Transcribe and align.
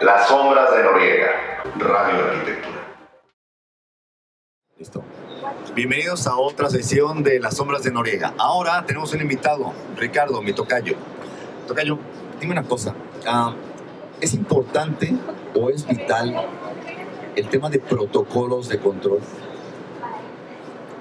Las 0.00 0.28
sombras 0.28 0.74
de 0.74 0.82
Noriega, 0.82 1.62
Radio 1.76 2.24
Arquitectura. 2.24 2.96
Listo. 4.78 5.04
Bienvenidos 5.74 6.26
a 6.26 6.36
otra 6.36 6.70
sesión 6.70 7.22
de 7.22 7.38
Las 7.38 7.56
sombras 7.56 7.82
de 7.82 7.90
Noriega. 7.90 8.32
Ahora 8.38 8.84
tenemos 8.86 9.12
un 9.12 9.20
invitado, 9.20 9.74
Ricardo, 9.96 10.40
mi 10.40 10.54
tocayo. 10.54 10.94
Tocayo, 11.68 11.98
dime 12.40 12.52
una 12.52 12.64
cosa. 12.64 12.94
ah, 13.26 13.54
¿Es 14.22 14.32
importante 14.32 15.12
o 15.54 15.68
es 15.68 15.86
vital 15.86 16.46
el 17.36 17.48
tema 17.48 17.68
de 17.68 17.78
protocolos 17.78 18.68
de 18.70 18.78
control? 18.78 19.20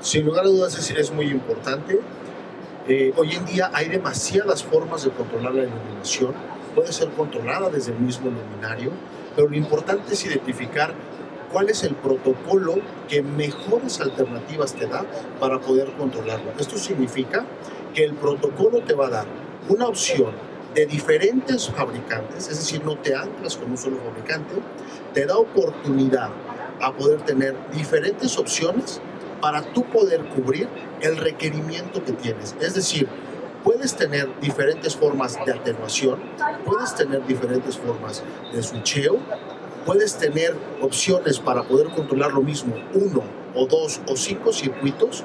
Sin 0.02 0.26
lugar 0.26 0.44
a 0.44 0.50
dudas 0.50 0.78
es, 0.78 0.92
es 0.92 1.12
muy 1.12 1.28
importante. 1.28 2.02
Eh, 2.88 3.14
hoy 3.16 3.34
en 3.34 3.46
día 3.46 3.72
hay 3.74 3.88
demasiadas 3.88 4.64
formas 4.64 5.04
de 5.06 5.12
controlar 5.12 5.54
la 5.54 5.64
iluminación. 5.64 6.34
Puede 6.80 6.94
ser 6.94 7.10
controlada 7.10 7.70
desde 7.70 7.92
el 7.92 8.00
mismo 8.00 8.32
luminario, 8.32 8.94
pero 9.36 9.50
lo 9.50 9.56
importante 9.58 10.14
es 10.14 10.26
identificar 10.26 10.94
cuál 11.52 11.70
es 11.70 11.84
el 11.84 11.94
protocolo 11.94 12.76
que 13.10 13.22
mejores 13.22 14.00
alternativas 14.00 14.74
te 14.76 14.88
da 14.88 15.04
para 15.42 15.60
poder 15.60 15.92
controlarlo. 15.98 16.54
Esto 16.58 16.78
significa 16.78 17.46
que 17.94 18.06
el 18.06 18.14
protocolo 18.14 18.80
te 18.80 18.94
va 18.94 19.08
a 19.08 19.10
dar 19.10 19.26
una 19.68 19.88
opción 19.88 20.32
de 20.74 20.86
diferentes 20.86 21.70
fabricantes, 21.70 22.48
es 22.48 22.60
decir, 22.60 22.82
no 22.86 22.96
te 22.96 23.14
anclas 23.14 23.58
con 23.58 23.72
un 23.72 23.78
solo 23.78 23.98
fabricante, 23.98 24.56
te 25.14 25.26
da 25.26 25.38
oportunidad 25.38 26.30
a 26.80 26.94
poder 26.94 27.24
tener 27.24 27.58
diferentes 27.74 28.38
opciones 28.38 29.02
para 29.42 29.64
tú 29.74 29.84
poder 29.84 30.24
cubrir 30.30 30.70
el 31.02 31.18
requerimiento 31.18 32.02
que 32.06 32.14
tienes. 32.14 32.56
Es 32.62 32.74
decir, 32.74 33.10
puedes 33.64 33.96
tener 33.96 34.30
diferentes 34.40 34.96
formas 34.96 35.38
de 35.46 35.54
atenuación, 35.54 36.20
puedes 36.66 36.96
tener 36.96 37.26
diferentes 37.26 37.78
formas 37.78 38.24
de 38.54 38.64
switcheo, 38.64 39.18
puedes 39.86 40.18
tener 40.18 40.56
opciones 40.82 41.40
para 41.40 41.64
poder 41.64 41.88
controlar 41.90 42.34
lo 42.34 42.42
mismo, 42.42 42.76
uno 42.94 43.24
o 43.56 43.66
dos 43.66 44.02
o 44.08 44.16
cinco 44.16 44.54
circuitos, 44.54 45.24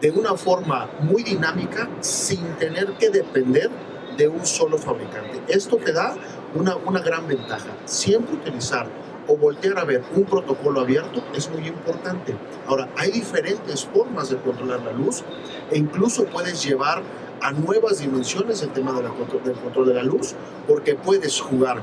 de 0.00 0.10
una 0.10 0.34
forma 0.34 0.88
muy 1.00 1.22
dinámica 1.22 1.88
sin 2.00 2.42
tener 2.56 2.92
que 2.94 3.10
depender 3.10 3.70
de 4.16 4.28
un 4.28 4.44
solo 4.46 4.78
fabricante. 4.78 5.40
Esto 5.48 5.76
te 5.76 5.92
da 5.92 6.14
una, 6.54 6.76
una 6.76 7.00
gran 7.00 7.26
ventaja. 7.26 7.68
Siempre 7.84 8.34
utilizar 8.34 8.86
o 9.26 9.36
voltear 9.36 9.78
a 9.78 9.84
ver 9.84 10.02
un 10.14 10.24
protocolo 10.24 10.80
abierto 10.80 11.22
es 11.34 11.50
muy 11.50 11.66
importante. 11.66 12.34
Ahora, 12.66 12.88
hay 12.96 13.10
diferentes 13.10 13.84
formas 13.84 14.30
de 14.30 14.36
controlar 14.38 14.80
la 14.82 14.92
luz 14.92 15.22
e 15.70 15.78
incluso 15.78 16.24
puedes 16.24 16.64
llevar 16.64 17.02
a 17.40 17.52
nuevas 17.52 17.98
dimensiones 17.98 18.62
el 18.62 18.70
tema 18.70 18.92
del 18.92 19.10
control 19.54 19.86
de 19.86 19.94
la 19.94 20.02
luz, 20.02 20.34
porque 20.66 20.94
puedes 20.94 21.40
jugar 21.40 21.80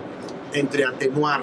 entre 0.54 0.86
atenuar, 0.86 1.42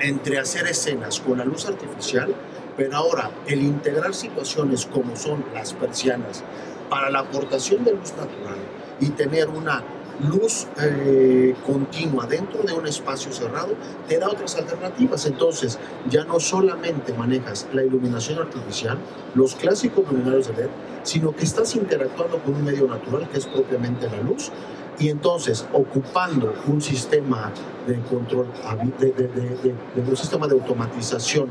entre 0.00 0.38
hacer 0.38 0.66
escenas 0.66 1.20
con 1.20 1.38
la 1.38 1.44
luz 1.44 1.66
artificial, 1.66 2.34
pero 2.76 2.96
ahora 2.96 3.30
el 3.46 3.62
integrar 3.62 4.14
situaciones 4.14 4.86
como 4.86 5.16
son 5.16 5.44
las 5.54 5.74
persianas 5.74 6.42
para 6.88 7.10
la 7.10 7.20
aportación 7.20 7.84
de 7.84 7.92
luz 7.92 8.12
natural 8.12 8.56
y 9.00 9.10
tener 9.10 9.48
una 9.48 9.82
luz 10.28 10.66
eh, 10.80 11.54
continua 11.66 12.26
dentro 12.26 12.62
de 12.62 12.72
un 12.72 12.86
espacio 12.86 13.32
cerrado, 13.32 13.74
te 14.08 14.18
da 14.18 14.28
otras 14.28 14.56
alternativas. 14.56 15.26
Entonces, 15.26 15.78
ya 16.08 16.24
no 16.24 16.40
solamente 16.40 17.12
manejas 17.12 17.66
la 17.72 17.84
iluminación 17.84 18.38
artificial, 18.38 18.98
los 19.34 19.54
clásicos 19.54 20.10
luminarios 20.10 20.48
de 20.48 20.54
LED, 20.54 20.68
sino 21.02 21.34
que 21.34 21.44
estás 21.44 21.74
interactuando 21.74 22.38
con 22.38 22.54
un 22.54 22.64
medio 22.64 22.86
natural 22.86 23.28
que 23.28 23.38
es 23.38 23.46
propiamente 23.46 24.08
la 24.08 24.20
luz. 24.20 24.50
Y 24.98 25.08
entonces, 25.08 25.66
ocupando 25.72 26.54
un 26.66 26.80
sistema 26.80 27.50
de 27.86 27.98
control, 28.02 28.46
de 28.98 29.74
un 30.08 30.16
sistema 30.16 30.46
de 30.46 30.54
automatización 30.54 31.48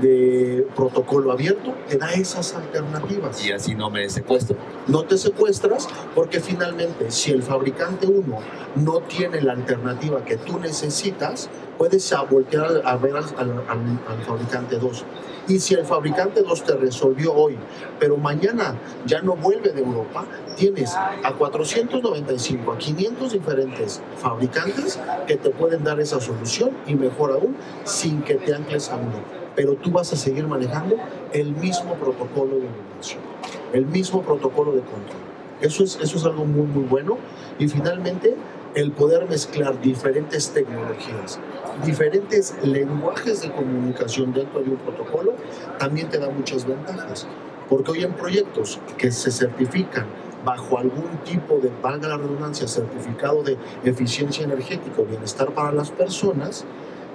de 0.00 0.66
protocolo 0.74 1.30
abierto, 1.32 1.72
te 1.88 1.96
da 1.98 2.12
esas 2.12 2.54
alternativas 2.54 3.44
Y 3.44 3.52
así 3.52 3.74
no 3.74 3.90
me 3.90 4.08
secuestro. 4.10 4.56
no 4.88 5.04
te 5.04 5.16
secuestras 5.16 5.88
porque 6.14 6.40
finalmente 6.40 7.10
si 7.10 7.30
el 7.30 7.42
fabricante 7.42 8.06
1 8.06 8.38
no 8.76 9.00
tiene 9.02 9.40
la 9.40 9.52
alternativa 9.52 10.24
que 10.24 10.36
tú 10.36 10.58
necesitas, 10.58 11.48
puedes 11.78 12.12
voltear 12.30 12.82
a 12.84 12.96
ver 12.96 13.16
al, 13.16 13.24
al- 13.36 13.50
al- 13.68 14.00
al 14.08 14.22
fabricante 14.26 14.78
2. 14.78 15.04
Y 15.46 15.58
si 15.60 15.74
el 15.74 15.84
fabricante 15.84 16.42
2 16.42 16.64
te 16.64 16.74
resolvió 16.74 17.34
hoy, 17.34 17.56
pero 18.00 18.16
mañana 18.16 18.76
ya 19.06 19.20
no 19.20 19.36
vuelve 19.36 19.70
de 19.72 19.80
Europa, 19.82 20.24
tienes 20.56 20.94
a 20.96 21.32
495, 21.36 22.72
a 22.72 22.78
500 22.78 23.32
diferentes 23.32 24.00
fabricantes 24.16 24.98
que 25.26 25.36
te 25.36 25.50
pueden 25.50 25.84
dar 25.84 26.00
esa 26.00 26.20
solución 26.20 26.70
y 26.86 26.94
mejor 26.94 27.32
aún, 27.32 27.56
sin 27.84 28.22
que 28.22 28.36
te 28.36 28.54
ancles 28.54 28.88
a 28.90 28.96
uno. 28.96 29.43
Pero 29.54 29.74
tú 29.74 29.90
vas 29.90 30.12
a 30.12 30.16
seguir 30.16 30.46
manejando 30.46 30.96
el 31.32 31.52
mismo 31.52 31.94
protocolo 31.94 32.56
de 32.56 32.66
iluminación 32.66 33.34
el 33.74 33.86
mismo 33.86 34.22
protocolo 34.22 34.72
de 34.72 34.80
control. 34.80 35.18
Eso 35.60 35.84
es, 35.84 35.98
eso 36.00 36.16
es 36.16 36.24
algo 36.24 36.44
muy, 36.44 36.66
muy 36.66 36.84
bueno. 36.84 37.18
Y 37.58 37.68
finalmente, 37.68 38.34
el 38.74 38.92
poder 38.92 39.28
mezclar 39.28 39.80
diferentes 39.80 40.50
tecnologías, 40.50 41.38
diferentes 41.84 42.54
lenguajes 42.62 43.42
de 43.42 43.50
comunicación 43.50 44.32
dentro 44.32 44.62
de 44.62 44.70
un 44.70 44.76
protocolo, 44.76 45.34
también 45.78 46.08
te 46.08 46.18
da 46.18 46.30
muchas 46.30 46.66
ventajas. 46.66 47.26
Porque 47.68 47.90
hoy 47.90 48.04
en 48.04 48.12
proyectos 48.12 48.78
que 48.96 49.10
se 49.10 49.30
certifican 49.30 50.06
bajo 50.44 50.78
algún 50.78 51.08
tipo 51.24 51.58
de, 51.58 51.72
valga 51.82 52.08
la 52.08 52.16
redundancia, 52.18 52.68
certificado 52.68 53.42
de 53.42 53.56
eficiencia 53.84 54.44
energética 54.44 55.00
o 55.00 55.04
bienestar 55.04 55.50
para 55.52 55.72
las 55.72 55.90
personas, 55.90 56.64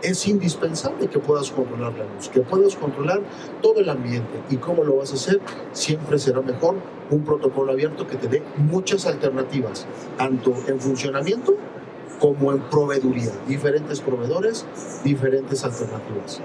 es 0.02 0.28
indispensable 0.28 1.08
que 1.08 1.20
puedas 1.20 1.52
controlar 1.52 1.94
la 1.94 2.06
luz, 2.06 2.30
que 2.30 2.42
puedas 2.42 2.76
controlar 2.76 3.22
todo 3.62 3.80
el 3.80 3.90
ambiente. 3.90 4.40
¿Y 4.50 4.58
cómo 4.58 4.84
lo 4.84 4.98
vas 4.98 5.12
a 5.12 5.16
hacer? 5.16 5.40
Siempre 5.74 6.20
será 6.20 6.42
mejor 6.42 6.76
un 7.10 7.24
protocolo 7.24 7.72
abierto 7.72 8.08
que 8.08 8.16
te 8.16 8.28
dé 8.28 8.44
muchas 8.58 9.06
alternativas, 9.06 9.86
tanto 10.18 10.54
en 10.68 10.80
funcionamiento 10.80 11.56
como 12.20 12.52
en 12.52 12.60
proveeduría. 12.60 13.32
Diferentes 13.48 14.02
proveedores, 14.02 14.66
diferentes 15.04 15.64
alternativas. 15.64 16.42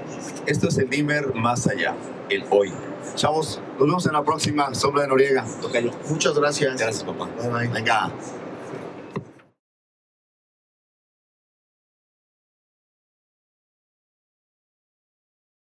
Esto 0.46 0.68
es 0.68 0.78
el 0.78 0.88
Dimmer 0.88 1.34
más 1.34 1.66
allá, 1.66 1.94
el 2.30 2.44
hoy. 2.50 2.72
Chavos, 3.16 3.60
nos 3.78 3.86
vemos 3.86 4.06
en 4.06 4.12
la 4.12 4.22
próxima 4.22 4.74
Sombra 4.74 5.02
de 5.02 5.08
Noriega. 5.08 5.44
Tocayo. 5.60 5.90
Muchas 6.08 6.38
gracias. 6.38 6.76
Gracias, 6.78 7.04
papá. 7.04 7.28
Bye 7.40 7.50
bye. 7.50 7.68
Venga. 7.68 8.10